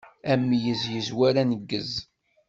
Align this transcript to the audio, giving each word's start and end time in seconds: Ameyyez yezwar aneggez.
Ameyyez 0.31 0.81
yezwar 0.93 1.35
aneggez. 1.41 1.91